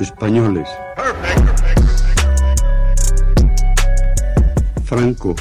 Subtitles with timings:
[0.00, 0.68] españoles.
[4.84, 5.34] Franco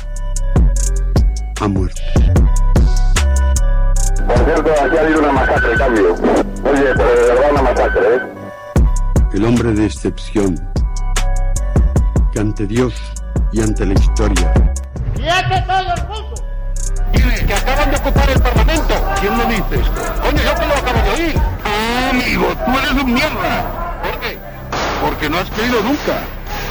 [1.62, 2.02] ha muerto.
[4.26, 6.14] Por cierto, aquí ha habido una masacre, cambio.
[6.14, 8.20] Oye, pero de verdad una masacre, ¿eh?
[9.34, 10.60] El hombre de excepción,
[12.34, 12.94] que ante Dios
[13.52, 14.54] y ante la historia.
[15.18, 16.28] ¡Y ante todo el mundo!
[17.48, 18.94] que acaban de ocupar el Parlamento.
[19.22, 20.22] ¿Quién lo dice esto?
[20.22, 21.36] Coño, yo que lo acabo de oír.
[21.64, 23.87] Ah, amigo, tú eres un mierda.
[25.02, 26.24] Porque no has creído nunca.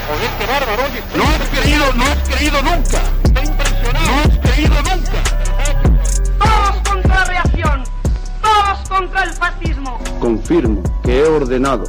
[0.08, 0.82] Joder, qué bárbaro.
[0.84, 3.02] Oye, no has creído, no has creído nunca.
[3.24, 4.06] Está impresionado.
[4.06, 5.18] No has creído nunca.
[6.38, 7.84] Todos contra la reacción.
[8.42, 9.98] Todos contra el fascismo.
[10.20, 11.84] Confirmo que he ordenado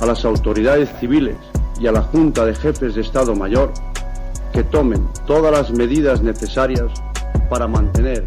[0.00, 1.36] a las autoridades civiles
[1.80, 3.72] y a la Junta de Jefes de Estado Mayor
[4.52, 6.90] que tomen todas las medidas necesarias
[7.50, 8.26] para mantener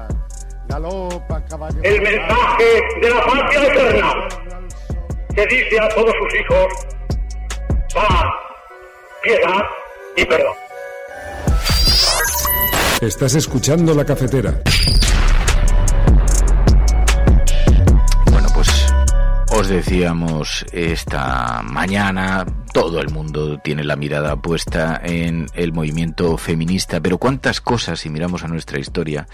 [0.71, 1.79] galopa caballo.
[1.83, 4.27] El mensaje de la patria eterna
[5.35, 6.67] que dice a todos sus hijos
[7.93, 8.25] paz,
[9.21, 9.63] piedad
[10.15, 10.53] y perdón.
[13.01, 14.61] Estás escuchando la cafetera.
[19.61, 26.99] Os decíamos esta mañana, todo el mundo tiene la mirada puesta en el movimiento feminista,
[26.99, 29.27] pero cuántas cosas, si miramos a nuestra historia,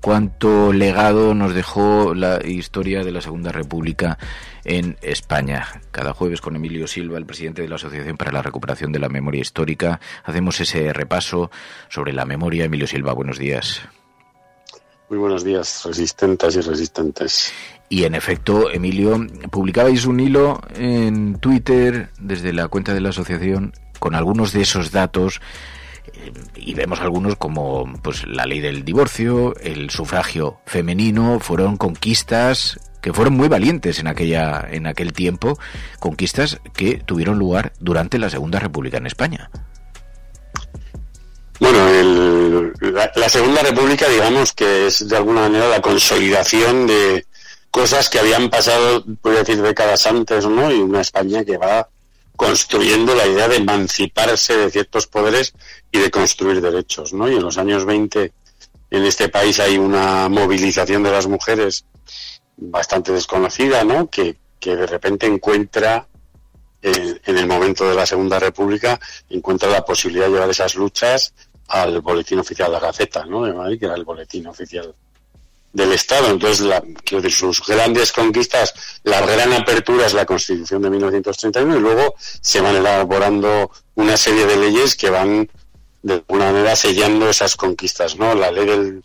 [0.00, 4.16] cuánto legado nos dejó la historia de la Segunda República
[4.64, 5.66] en España.
[5.90, 9.10] Cada jueves con Emilio Silva, el presidente de la Asociación para la Recuperación de la
[9.10, 11.50] Memoria Histórica, hacemos ese repaso
[11.90, 12.64] sobre la memoria.
[12.64, 13.82] Emilio Silva, buenos días.
[15.10, 17.52] Muy buenos días, resistentes y resistentes.
[17.88, 23.72] Y en efecto, Emilio, publicabais un hilo en Twitter desde la cuenta de la asociación
[23.98, 25.40] con algunos de esos datos
[26.12, 32.80] eh, y vemos algunos como pues la ley del divorcio, el sufragio femenino, fueron conquistas
[33.00, 35.58] que fueron muy valientes en aquella en aquel tiempo,
[36.00, 39.48] conquistas que tuvieron lugar durante la Segunda República en España.
[41.60, 47.26] Bueno, el, la, la, Segunda República, digamos que es de alguna manera la consolidación de
[47.76, 50.72] cosas que habían pasado, a decir, décadas antes, ¿no?
[50.72, 51.86] Y una España que va
[52.34, 55.52] construyendo la idea de emanciparse de ciertos poderes
[55.92, 57.30] y de construir derechos, ¿no?
[57.30, 58.32] Y en los años 20
[58.90, 61.84] en este país hay una movilización de las mujeres
[62.56, 64.08] bastante desconocida, ¿no?
[64.08, 66.08] Que, que de repente encuentra
[66.80, 68.98] en, en, el momento de la Segunda República
[69.28, 71.34] encuentra la posibilidad de llevar esas luchas
[71.68, 73.44] al boletín oficial de la Gaceta, ¿no?
[73.44, 74.94] De Madrid, que era el boletín oficial
[75.76, 76.30] del Estado.
[76.30, 78.72] Entonces, la, de sus grandes conquistas,
[79.04, 84.46] la gran apertura es la Constitución de 1931 y luego se van elaborando una serie
[84.46, 85.48] de leyes que van
[86.02, 88.34] de alguna manera sellando esas conquistas, ¿no?
[88.34, 89.04] La ley del,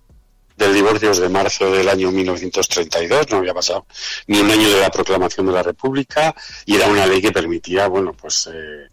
[0.55, 3.85] del divorcio es de marzo del año 1932, no había pasado
[4.27, 6.33] ni un año de la proclamación de la República
[6.65, 8.87] y era una ley que permitía, bueno, pues eh,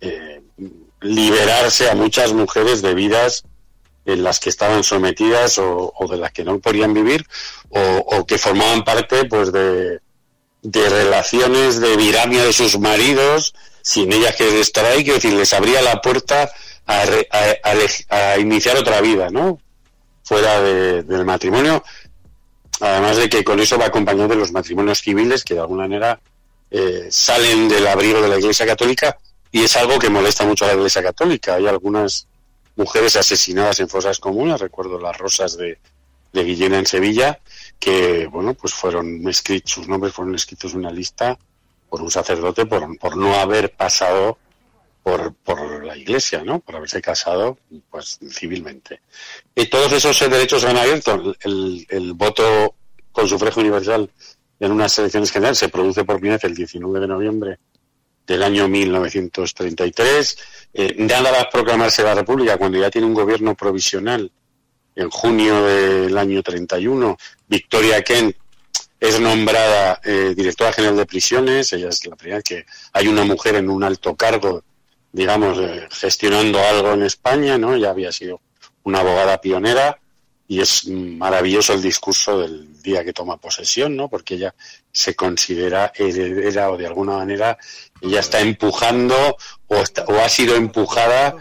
[0.00, 0.42] eh,
[1.00, 3.42] liberarse a muchas mujeres de vidas
[4.06, 7.26] en las que estaban sometidas o, de las que no podían vivir
[7.68, 10.00] o, que formaban parte pues de,
[10.62, 15.52] de relaciones de viramia de sus maridos sin ellas querer estar ahí, que decir, les
[15.52, 16.50] abría la puerta
[16.86, 17.70] a, a,
[18.10, 19.60] a, a iniciar otra vida, ¿no?
[20.24, 21.84] Fuera de, del matrimonio,
[22.80, 26.18] además de que con eso va acompañado de los matrimonios civiles que de alguna manera
[26.70, 29.18] eh, salen del abrigo de la Iglesia Católica
[29.52, 31.54] y es algo que molesta mucho a la Iglesia Católica.
[31.54, 32.26] Hay algunas
[32.76, 35.78] mujeres asesinadas en fosas comunes, recuerdo las rosas de,
[36.32, 37.40] de Guillena en Sevilla,
[37.78, 41.38] que bueno, pues fueron escritos, sus nombres fueron escritos en una lista
[41.88, 44.38] por un sacerdote por, por no haber pasado
[45.02, 46.58] por, por la iglesia, ¿no?
[46.58, 47.58] Por haberse casado,
[47.90, 49.00] pues, civilmente.
[49.54, 51.34] Y todos esos derechos han abierto.
[51.40, 52.74] El, el voto
[53.12, 54.10] con sufragio universal
[54.58, 57.58] en unas elecciones generales se produce por primera vez el 19 de noviembre
[58.26, 60.38] del año 1933.
[60.74, 64.30] Eh, nada va a proclamarse la República cuando ya tiene un gobierno provisional
[64.94, 67.16] en junio del año 31.
[67.48, 68.36] Victoria Kent
[68.98, 71.72] es nombrada eh, directora general de prisiones.
[71.72, 74.64] Ella es la primera que hay una mujer en un alto cargo,
[75.12, 77.76] digamos, eh, gestionando algo en España, ¿no?
[77.76, 78.40] Ya había sido
[78.82, 79.98] una abogada pionera.
[80.48, 84.08] Y es maravilloso el discurso del día que toma posesión, ¿no?
[84.08, 84.54] Porque ella
[84.92, 87.58] se considera heredera o de alguna manera
[88.00, 91.36] ella está empujando o, o ha sido empujada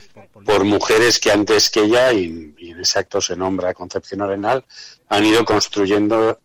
[0.45, 4.63] por mujeres que antes que ella, y, en ese acto se nombra Concepción Arenal,
[5.09, 6.39] han ido construyendo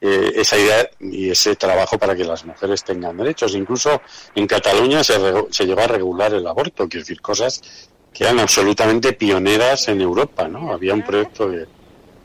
[0.00, 3.54] eh, esa idea y ese trabajo para que las mujeres tengan derechos.
[3.54, 4.00] Incluso
[4.34, 5.14] en Cataluña se,
[5.50, 7.60] se llegó a regular el aborto, quiero decir, cosas
[8.12, 10.72] que eran absolutamente pioneras en Europa, ¿no?
[10.72, 11.66] Había un proyecto de,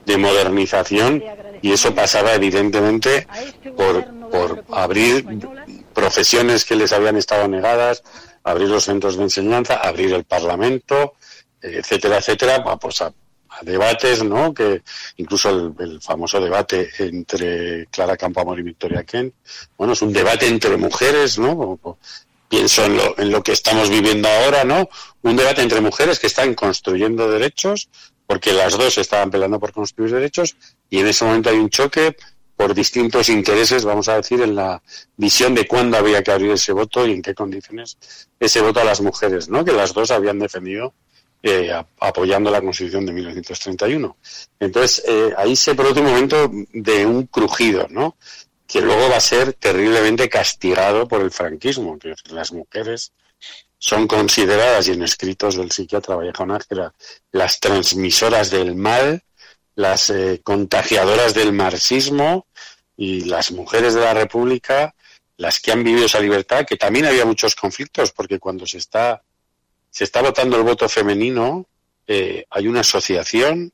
[0.05, 1.23] de modernización
[1.61, 3.27] y eso pasaba evidentemente
[3.75, 5.25] por, por abrir
[5.93, 8.03] profesiones que les habían estado negadas,
[8.43, 11.13] abrir los centros de enseñanza, abrir el Parlamento,
[11.61, 13.13] etcétera, etcétera, pues a,
[13.61, 14.53] debates, ¿no?
[14.53, 14.81] Que
[15.17, 19.33] incluso el, famoso debate entre Clara Campoamor y Victoria Kent,
[19.77, 21.79] bueno, es un debate entre mujeres, ¿no?
[22.49, 24.89] Pienso en lo, en lo que estamos viviendo ahora, ¿no?
[25.21, 27.89] Un debate entre mujeres que están construyendo derechos
[28.33, 30.55] porque las dos estaban peleando por construir derechos
[30.89, 32.15] y en ese momento hay un choque
[32.55, 34.81] por distintos intereses, vamos a decir, en la
[35.15, 37.95] visión de cuándo había que abrir ese voto y en qué condiciones
[38.39, 39.63] ese voto a las mujeres, ¿no?
[39.63, 40.95] Que las dos habían defendido
[41.43, 44.17] eh, apoyando la Constitución de 1931.
[44.59, 48.17] Entonces, eh, ahí se produce un momento de un crujido, ¿no?
[48.65, 53.13] Que luego va a ser terriblemente castigado por el franquismo, que las mujeres
[53.83, 56.93] son consideradas, y en escritos del psiquiatra Vallejo Nájera,
[57.33, 59.23] las transmisoras del mal,
[59.75, 62.47] las eh, contagiadoras del marxismo
[62.95, 64.95] y las mujeres de la República,
[65.35, 69.21] las que han vivido esa libertad, que también había muchos conflictos, porque cuando se está,
[69.89, 71.67] se está votando el voto femenino,
[72.07, 73.73] eh, hay una asociación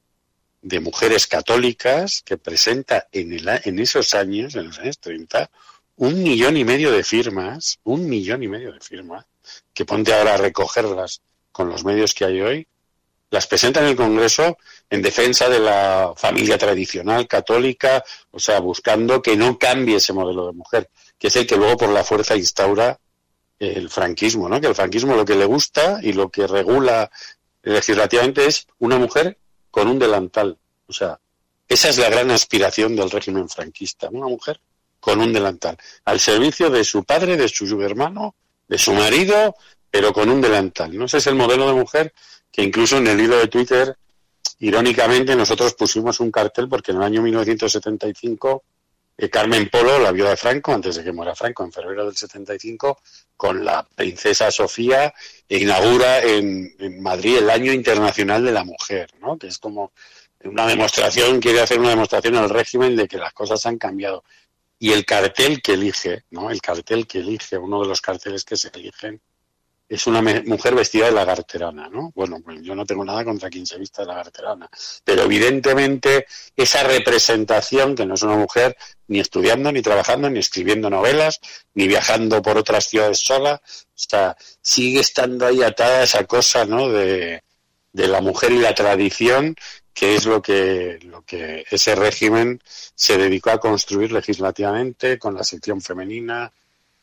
[0.64, 5.52] de mujeres católicas que presenta en, el, en esos años, en los años 30,
[5.98, 9.26] un millón y medio de firmas, un millón y medio de firmas,
[9.74, 12.68] que ponte ahora a recogerlas con los medios que hay hoy,
[13.32, 14.58] las presenta en el Congreso
[14.90, 20.48] en defensa de la familia tradicional católica, o sea, buscando que no cambie ese modelo
[20.48, 23.00] de mujer, que es el que luego por la fuerza instaura
[23.60, 24.60] el franquismo, ¿no?
[24.60, 27.12] Que el franquismo lo que le gusta y lo que regula
[27.62, 29.38] legislativamente es una mujer
[29.70, 30.58] con un delantal.
[30.88, 31.20] O sea,
[31.68, 34.60] esa es la gran aspiración del régimen franquista, una mujer
[35.00, 38.36] con un delantal, al servicio de su padre, de su hermano
[38.70, 39.56] de su marido,
[39.92, 40.98] pero con un delantal.
[40.98, 41.06] ¿no?
[41.06, 42.14] Ese es el modelo de mujer
[42.52, 43.98] que incluso en el hilo de Twitter,
[44.60, 48.64] irónicamente, nosotros pusimos un cartel porque en el año 1975
[49.18, 52.16] eh, Carmen Polo, la viuda de Franco, antes de que muera Franco, en febrero del
[52.16, 53.00] 75,
[53.36, 55.14] con la princesa Sofía,
[55.50, 59.38] inaugura en, en, Madrid el Año Internacional de la Mujer, ¿no?
[59.38, 59.92] que es como
[60.46, 64.24] una demostración, quiere hacer una demostración al régimen de que las cosas han cambiado
[64.80, 66.50] y el cartel que elige, ¿no?
[66.50, 69.22] El cartel que elige, uno de los carteles que se eligen,
[69.90, 72.12] es una mujer vestida de lagarterana, ¿no?
[72.14, 74.70] Bueno, pues yo no tengo nada contra quien se vista de lagarterana,
[75.04, 78.78] pero evidentemente esa representación, que no es una mujer
[79.08, 81.40] ni estudiando, ni trabajando, ni escribiendo novelas,
[81.74, 83.60] ni viajando por otras ciudades sola,
[83.96, 86.90] sea, sigue estando ahí atada esa cosa, ¿no?
[86.90, 87.42] De
[87.94, 89.56] la mujer y la tradición
[89.94, 92.62] que es lo que, ese régimen
[92.96, 96.52] se dedicó a construir legislativamente con la sección femenina,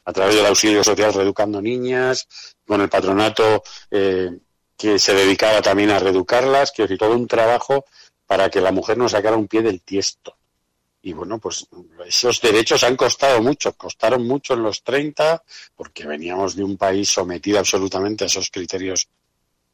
[0.04, 2.28] a través del auxilio social reeducando niñas,
[2.66, 4.30] con el patronato eh,
[4.76, 7.84] que se dedicaba también a reeducarlas, que decir, todo un trabajo
[8.26, 10.36] para que la mujer no sacara un pie del tiesto.
[11.02, 11.68] Y bueno, pues
[12.04, 15.40] esos derechos han costado mucho, costaron mucho en los 30,
[15.76, 19.08] porque veníamos de un país sometido absolutamente a esos criterios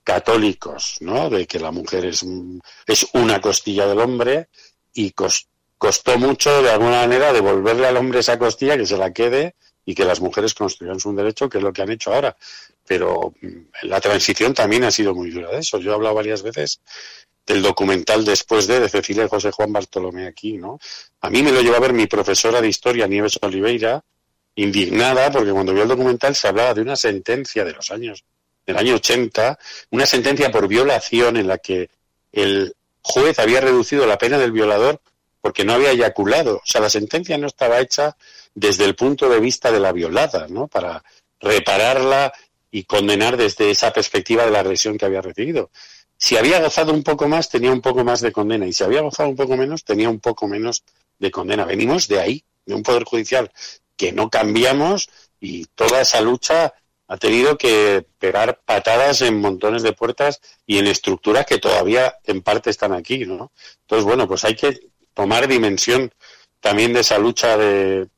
[0.04, 1.30] católicos, ¿no?
[1.30, 2.24] De que la mujer es,
[2.86, 4.48] es una costilla del hombre
[4.92, 9.54] y costó mucho de alguna manera devolverle al hombre esa costilla que se la quede
[9.84, 12.36] y que las mujeres construyan su derecho, que es lo que han hecho ahora.
[12.86, 15.78] Pero mm, la transición también ha sido muy dura de eso.
[15.78, 16.80] Yo he hablado varias veces
[17.46, 20.78] del documental después de, de Cecilia y José Juan Bartolomé aquí, ¿no?
[21.20, 24.04] A mí me lo llevó a ver mi profesora de historia, Nieves Oliveira,
[24.54, 28.24] indignada porque cuando vio el documental se hablaba de una sentencia de los años
[28.66, 29.58] del año 80,
[29.90, 31.90] una sentencia por violación en la que
[32.32, 35.00] el juez había reducido la pena del violador
[35.40, 36.56] porque no había eyaculado.
[36.56, 38.16] O sea, la sentencia no estaba hecha
[38.54, 40.68] desde el punto de vista de la violada, ¿no?
[40.68, 41.02] Para
[41.40, 42.32] repararla
[42.70, 45.70] y condenar desde esa perspectiva de la agresión que había recibido.
[46.16, 48.66] Si había gozado un poco más, tenía un poco más de condena.
[48.66, 50.84] Y si había gozado un poco menos, tenía un poco menos
[51.18, 51.64] de condena.
[51.64, 53.50] Venimos de ahí, de un poder judicial
[53.96, 56.72] que no cambiamos y toda esa lucha
[57.12, 62.40] ha tenido que pegar patadas en montones de puertas y en estructuras que todavía en
[62.40, 63.52] parte están aquí, ¿no?
[63.82, 66.10] Entonces, bueno, pues hay que tomar dimensión
[66.60, 68.08] también de esa lucha de,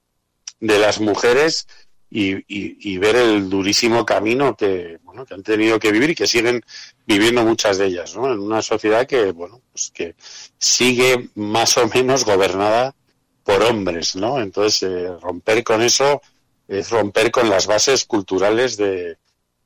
[0.60, 1.66] de las mujeres
[2.08, 6.62] y, ver el durísimo camino que, bueno, que han tenido que vivir y que siguen
[7.04, 8.32] viviendo muchas de ellas, ¿no?
[8.32, 10.14] En una sociedad que, bueno, pues que
[10.56, 12.94] sigue más o menos gobernada
[13.42, 14.40] por hombres, ¿no?
[14.40, 16.22] Entonces, eh, romper con eso
[16.68, 19.18] es romper con las bases culturales de,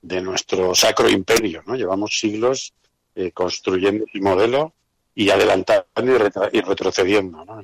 [0.03, 1.75] de nuestro sacro imperio, ¿no?
[1.75, 2.73] Llevamos siglos
[3.15, 4.75] eh, construyendo el modelo
[5.15, 5.87] y adelantando
[6.53, 7.61] y, retrocediendo, ¿no?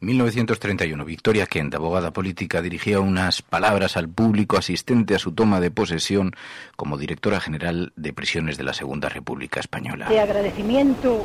[0.00, 1.04] 1931.
[1.04, 6.34] Victoria Kent, abogada política, dirigía unas palabras al público asistente a su toma de posesión
[6.76, 10.08] como directora general de prisiones de la Segunda República Española.
[10.08, 11.24] De agradecimiento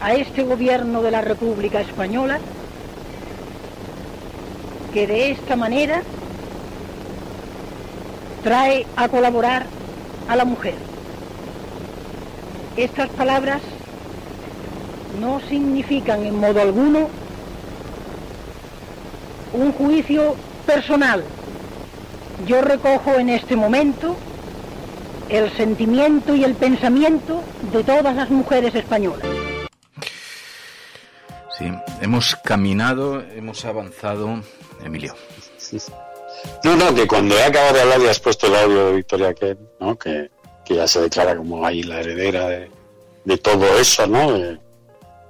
[0.00, 2.40] a este gobierno de la República Española
[4.92, 6.02] que de esta manera
[8.42, 9.66] trae a colaborar
[10.28, 10.74] a la mujer.
[12.76, 13.62] Estas palabras
[15.20, 17.08] no significan en modo alguno
[19.52, 21.22] un juicio personal.
[22.46, 24.16] Yo recojo en este momento
[25.28, 29.26] el sentimiento y el pensamiento de todas las mujeres españolas.
[31.58, 31.70] Sí,
[32.00, 34.42] hemos caminado, hemos avanzado,
[34.84, 35.14] Emilio.
[36.64, 39.34] No, no, que cuando he acabado de hablar y has puesto el audio de Victoria
[39.34, 39.96] Kent, ¿no?
[39.96, 40.30] que,
[40.68, 44.58] ya se declara como ahí la heredera de, todo eso, ¿no?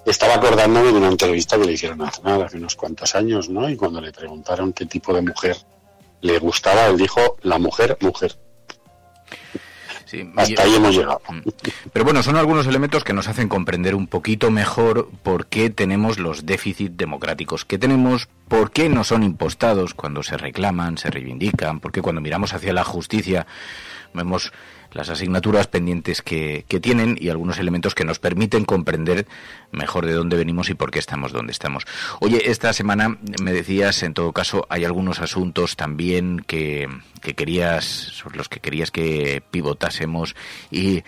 [0.07, 3.69] estaba acordándome de una entrevista que le hicieron hace, hace unos cuantos años, ¿no?
[3.69, 5.57] Y cuando le preguntaron qué tipo de mujer
[6.21, 8.37] le gustaba, él dijo, la mujer, mujer.
[10.37, 11.21] Hasta ahí hemos llegado.
[11.29, 11.41] Mm.
[11.93, 16.19] Pero bueno, son algunos elementos que nos hacen comprender un poquito mejor por qué tenemos
[16.19, 21.81] los déficits democráticos que tenemos, por qué no son impostados cuando se reclaman, se reivindican,
[21.81, 23.47] por qué cuando miramos hacia la justicia
[24.15, 24.53] vemos
[24.93, 29.27] las asignaturas pendientes que, tienen y algunos elementos que nos permiten comprender
[29.71, 31.85] mejor de dónde venimos y por qué estamos donde estamos.
[32.21, 36.89] Oye, esta semana me decías, en todo caso, hay algunos asuntos también que,
[37.21, 40.35] que querías, sobre los que querías que pivotásemos
[40.71, 41.05] y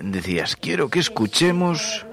[0.00, 2.06] decías, quiero que escuchemos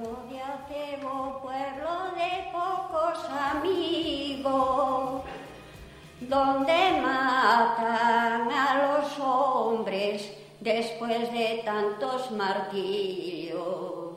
[11.20, 14.16] de tantos martirios.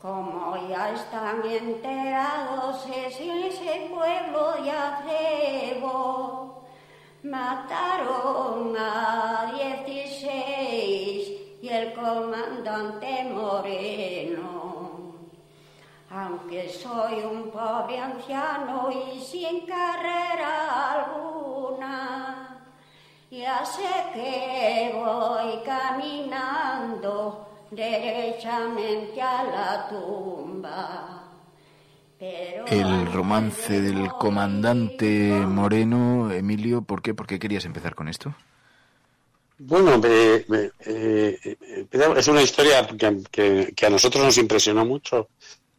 [0.00, 6.64] Como ya están enterados, es ese pueblo de Acebo.
[7.22, 15.14] Mataron a 16 y el comandante Moreno.
[16.10, 22.29] Aunque soy un pobre anciano y sin carrera alguna,
[23.30, 23.82] ya sé
[24.12, 31.16] que voy caminando derechamente a la tumba.
[32.18, 37.14] el romance del comandante Moreno, Emilio, ¿por qué?
[37.14, 38.34] ¿Por qué querías empezar con esto?
[39.58, 41.56] Bueno, eh,
[42.16, 45.28] es una historia que, a nosotros nos impresionó mucho.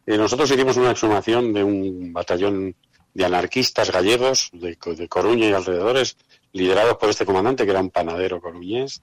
[0.06, 2.74] Eh, nosotros hicimos una exhumación de un batallón
[3.12, 6.16] de anarquistas gallegos de, de Coruña y alrededores
[6.52, 9.02] liderados por este comandante, que era un panadero coruñés,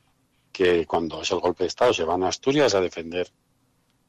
[0.51, 3.31] que cuando es el golpe de Estado se van a Asturias a defender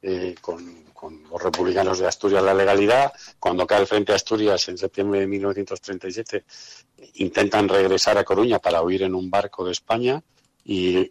[0.02, 0.88] eh, con,
[1.30, 3.12] los republicanos de Asturias la legalidad.
[3.38, 6.44] Cuando cae el frente a Asturias en septiembre de 1937,
[7.14, 10.22] intentan regresar a Coruña para huir en un barco de España
[10.62, 11.10] y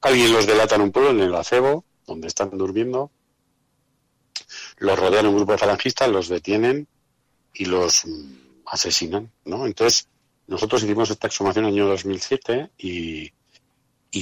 [0.00, 3.12] alguien los delata en un pueblo, en el Acebo, donde están durmiendo.
[4.78, 6.88] Los rodean un grupo de falangistas, los detienen
[7.54, 8.04] y los
[8.66, 9.66] asesinan, ¿no?
[9.66, 10.08] Entonces,
[10.48, 13.32] nosotros hicimos esta exhumación en el año 2007 y,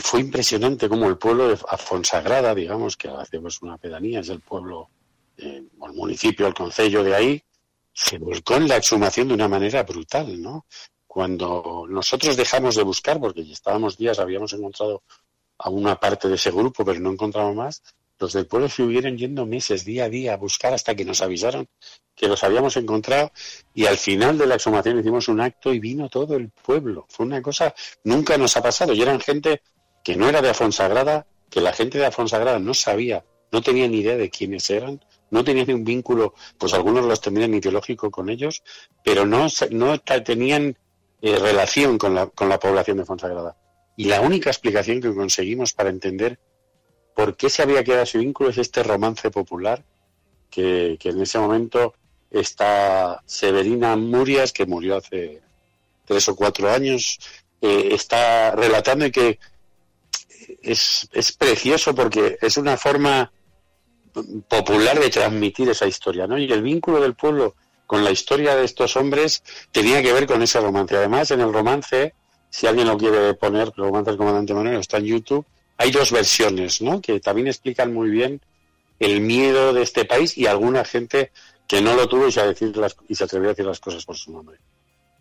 [0.03, 4.91] fue impresionante cómo el pueblo de Afonsagrada, digamos, que hacemos una pedanía, es el pueblo,
[5.39, 7.43] eh, el municipio, el concello de ahí,
[7.93, 10.67] se volcó en la exhumación de una manera brutal, ¿no?
[11.07, 15.03] Cuando nosotros dejamos de buscar, porque ya estábamos días, habíamos encontrado
[15.59, 17.83] a una parte de ese grupo, pero no encontramos más,
[18.19, 21.23] los del pueblo se hubieran yendo meses, día a día, a buscar hasta que nos
[21.23, 21.69] avisaron
[22.15, 23.31] que los habíamos encontrado
[23.75, 27.07] y al final de la exhumación hicimos un acto y vino todo el pueblo.
[27.11, 28.95] Fue una cosa, nunca nos ha pasado.
[28.95, 29.61] Y eran gente
[30.03, 33.99] que no era de Afonsagrada, que la gente de Afonsagrada no sabía, no tenía ni
[33.99, 38.63] idea de quiénes eran, no tenían un vínculo, pues algunos los tenían ideológico con ellos,
[39.05, 40.79] pero no, no tenían
[41.21, 43.57] eh, relación con la, con la población de Afonsagrada.
[43.97, 46.39] Y la única explicación que conseguimos para entender
[47.17, 49.83] por qué se había quedado ese vínculo es este romance popular
[50.51, 51.95] que, en ese momento
[52.31, 55.41] está Severina Murias, que murió hace
[56.05, 57.19] tres o cuatro años,
[57.63, 59.39] eh, está relatando y que
[60.63, 61.09] es,
[61.39, 63.33] precioso porque es una forma
[64.47, 66.37] popular de transmitir esa historia, ¿no?
[66.37, 67.55] Y el vínculo del pueblo
[67.87, 69.43] con la historia de estos hombres
[69.73, 70.95] tenía que ver con ese romance.
[70.95, 72.13] Además, en el romance
[72.51, 75.47] si alguien lo quiere poner, Romance del Comandante Moreno, está en YouTube.
[75.79, 77.01] Hay dos versiones, ¿no?
[77.01, 78.41] Que también explican muy bien
[78.99, 81.33] el miedo de este país y alguna gente
[81.67, 84.05] que no lo tuvo y se, decir las, y se atrevió a decir las cosas
[84.05, 84.59] por su nombre.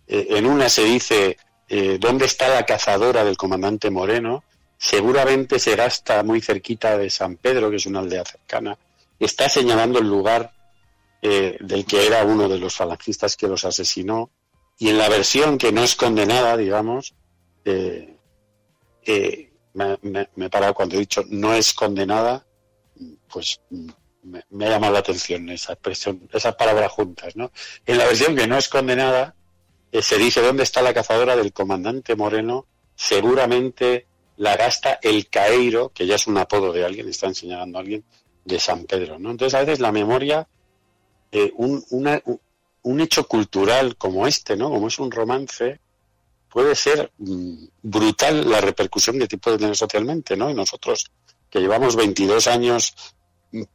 [0.07, 4.43] Eh, en una se dice, eh, ¿dónde está la cazadora del comandante Moreno?
[4.77, 8.77] Seguramente se gasta muy cerquita de San Pedro, que es una aldea cercana.
[9.19, 10.53] Está señalando el lugar
[11.21, 14.29] eh, del que era uno de los falangistas que los asesinó.
[14.77, 17.13] Y en la versión que no es condenada, digamos,
[19.75, 19.97] me,
[20.35, 22.45] me, he parado cuando he dicho no es condenada,
[23.31, 23.61] pues
[24.23, 27.51] me, ha llamado la atención esa expresión, esas palabras juntas, ¿no?
[27.85, 29.35] En la versión que no es condenada,
[29.91, 32.65] eh, se dice dónde está la cazadora del comandante Moreno,
[32.95, 37.81] seguramente la gasta el Caeiro, que ya es un apodo de alguien, está enseñando a
[37.81, 38.03] alguien,
[38.43, 39.31] de San Pedro, ¿no?
[39.31, 40.47] Entonces a veces la memoria,
[41.31, 41.83] eh, un,
[42.83, 44.69] un hecho cultural como este, ¿no?
[44.69, 45.79] Como es un romance,
[46.55, 50.49] puede ser mm, brutal la repercusión que puede tener socialmente, ¿no?
[50.49, 51.11] Y nosotros
[51.49, 52.95] que llevamos 22 años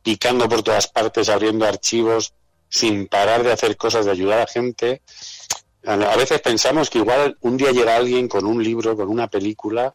[0.02, 2.32] picando por todas partes, abriendo archivos,
[2.70, 5.02] sin parar de hacer cosas, de ayudar a gente.
[5.84, 9.94] A veces pensamos que igual un día llega alguien con un libro, con una película,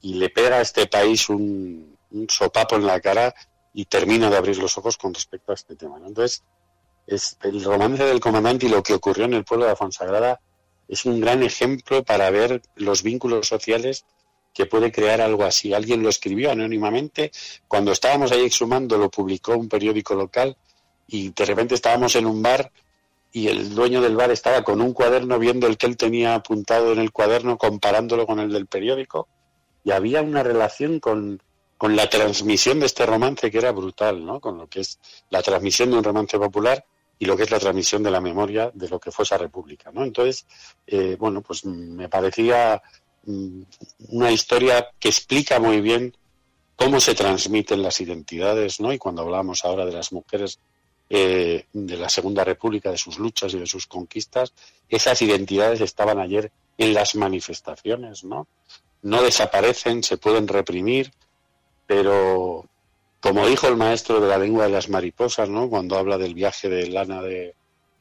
[0.00, 3.34] y le pega a este país un, sopapo en la cara
[3.74, 5.96] y termina de abrir los ojos con respecto a este tema.
[6.06, 6.44] Entonces,
[7.08, 10.40] es el romance del comandante y lo que ocurrió en el pueblo de la Fonsagrada
[10.88, 14.04] es un gran ejemplo para ver los vínculos sociales
[14.54, 15.72] que puede crear algo así.
[15.74, 17.30] Alguien lo escribió anónimamente,
[17.68, 20.56] cuando estábamos ahí exhumando lo publicó un periódico local
[21.06, 22.72] y de repente estábamos en un bar
[23.30, 26.92] y el dueño del bar estaba con un cuaderno viendo el que él tenía apuntado
[26.92, 29.28] en el cuaderno, comparándolo con el del periódico
[29.84, 31.42] y había una relación con,
[31.76, 34.40] con la transmisión de este romance que era brutal, ¿no?
[34.40, 34.98] Con lo que es
[35.30, 36.84] la transmisión de un romance popular
[37.18, 39.90] y lo que es la transmisión de la memoria de lo que fue esa república,
[39.92, 40.04] ¿no?
[40.04, 40.46] Entonces,
[40.86, 42.82] eh, bueno, pues me parecía
[43.28, 43.62] Mm,
[44.08, 46.16] una historia que explica muy bien
[46.76, 48.90] cómo se transmiten las identidades, ¿no?
[48.90, 50.60] Y cuando hablamos ahora de las mujeres
[51.10, 54.54] eh, de la Segunda República, de sus luchas y de sus conquistas,
[54.88, 58.46] esas identidades estaban ayer en las manifestaciones, ¿no?
[59.02, 61.12] No desaparecen, se pueden reprimir,
[61.86, 62.64] pero
[63.20, 65.68] como dijo el maestro de la lengua de las mariposas, ¿no?
[65.68, 67.54] Cuando habla del viaje de lana de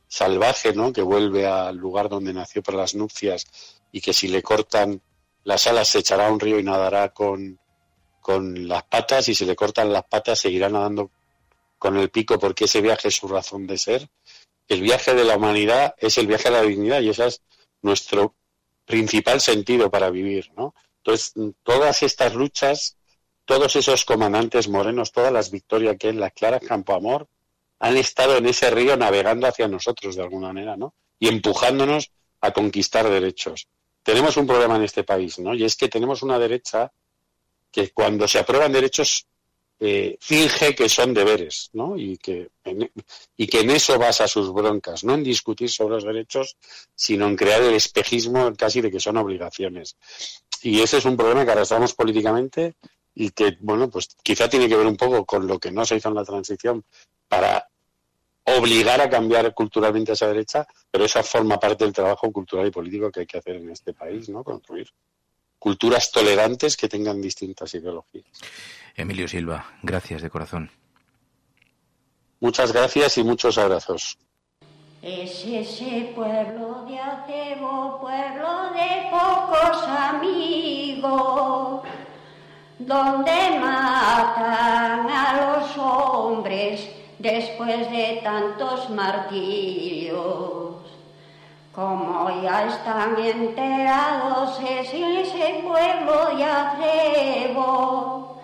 [0.07, 0.93] salvaje, ¿no?
[0.93, 3.45] Que vuelve al lugar donde nació para las nupcias
[3.91, 5.01] y que si le cortan
[5.43, 7.59] las alas se echará a un río y nadará con,
[8.21, 11.09] con las patas y si le cortan las patas seguirá nadando
[11.77, 14.09] con el pico porque ese viaje es su razón de ser.
[14.67, 17.41] El viaje de la humanidad es el viaje a la dignidad y ese es
[17.81, 18.35] nuestro
[18.85, 20.73] principal sentido para vivir, ¿no?
[20.97, 22.97] Entonces, todas estas luchas,
[23.47, 27.27] todos esos comandantes morenos, todas las victorias que en las claras Campo Amor,
[27.79, 30.93] han estado en ese río navegando hacia nosotros de alguna manera, ¿no?
[31.17, 33.67] Y empujándonos a conquistar derechos
[34.07, 35.53] tenemos un problema en este país, ¿no?
[35.53, 36.89] Y es que tenemos una derecha
[37.69, 39.27] que cuando se aprueban derechos
[39.81, 41.97] eh, finge que son deberes, ¿no?
[41.97, 42.89] Y que, en,
[43.35, 46.55] y que en eso basa sus broncas, no en discutir sobre los derechos,
[46.95, 49.97] sino en crear el espejismo casi de que son obligaciones.
[50.61, 52.75] Y ese es un problema que arrastramos políticamente
[53.19, 55.95] y que, bueno, pues quizá tiene que ver un poco con lo que no se
[55.95, 56.85] hizo en la transición
[57.27, 57.67] para
[58.43, 62.71] obligar a cambiar culturalmente a esa derecha, pero esa forma parte del trabajo cultural y
[62.71, 64.43] político que hay que hacer en este país, ¿no?
[64.43, 64.87] Construir
[65.57, 68.27] culturas tolerantes que tengan distintas ideologías.
[68.95, 70.69] Emilio Silva, gracias de corazón.
[72.39, 74.19] Muchas gracias y muchos abrazos.
[75.01, 81.66] Es ese pueblo de acebo, pueblo de pocos amigos,
[82.79, 86.87] donde matan a los hombres
[87.17, 90.75] después de tantos martirios.
[91.73, 98.41] Como ya están enterados, es ese pueblo de Acebo.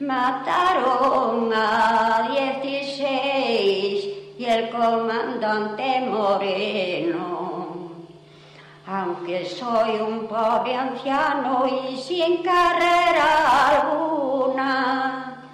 [0.00, 7.39] Mataron a dieciséis y el comandante Moreno.
[8.92, 15.44] Aunque soy un pobre anciano y sin carrera alguna,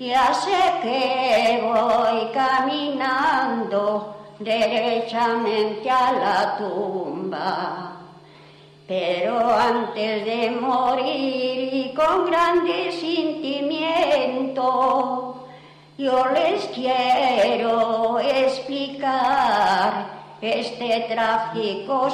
[0.00, 7.92] ya sé que voy caminando derechamente a la tumba.
[8.88, 15.36] Pero antes de morir y con grande sentimiento,
[15.96, 22.10] yo les quiero explicar este trágico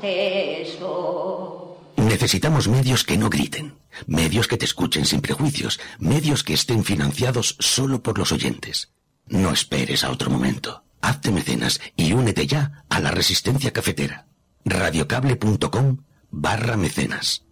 [0.00, 1.58] suceso.
[1.96, 3.74] Necesitamos medios que no griten,
[4.06, 8.92] medios que te escuchen sin prejuicios, medios que estén financiados solo por los oyentes.
[9.26, 10.84] No esperes a otro momento.
[11.00, 14.26] Hazte mecenas y únete ya a la resistencia cafetera.
[14.64, 17.44] radiocable.com barra mecenas.